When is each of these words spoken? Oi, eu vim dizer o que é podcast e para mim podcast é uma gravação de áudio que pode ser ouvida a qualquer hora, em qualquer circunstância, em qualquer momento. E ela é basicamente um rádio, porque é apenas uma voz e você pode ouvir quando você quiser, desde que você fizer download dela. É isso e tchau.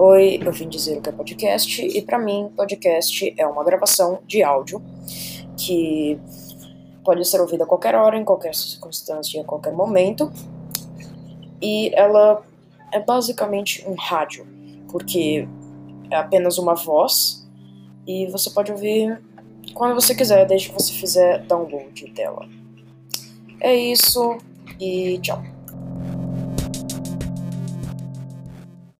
Oi, 0.00 0.38
eu 0.40 0.52
vim 0.52 0.68
dizer 0.68 0.98
o 0.98 1.02
que 1.02 1.08
é 1.08 1.12
podcast 1.12 1.84
e 1.84 2.00
para 2.02 2.20
mim 2.20 2.52
podcast 2.56 3.34
é 3.36 3.44
uma 3.44 3.64
gravação 3.64 4.20
de 4.28 4.44
áudio 4.44 4.80
que 5.56 6.16
pode 7.04 7.26
ser 7.26 7.40
ouvida 7.40 7.64
a 7.64 7.66
qualquer 7.66 7.96
hora, 7.96 8.16
em 8.16 8.24
qualquer 8.24 8.54
circunstância, 8.54 9.40
em 9.40 9.42
qualquer 9.42 9.72
momento. 9.72 10.32
E 11.60 11.92
ela 11.96 12.44
é 12.92 13.00
basicamente 13.00 13.84
um 13.88 13.96
rádio, 13.96 14.46
porque 14.88 15.48
é 16.12 16.14
apenas 16.14 16.58
uma 16.58 16.76
voz 16.76 17.44
e 18.06 18.28
você 18.28 18.50
pode 18.50 18.70
ouvir 18.70 19.20
quando 19.74 19.96
você 19.96 20.14
quiser, 20.14 20.46
desde 20.46 20.68
que 20.68 20.74
você 20.74 20.92
fizer 20.92 21.44
download 21.46 22.08
dela. 22.12 22.48
É 23.60 23.74
isso 23.74 24.38
e 24.78 25.18
tchau. 25.18 25.57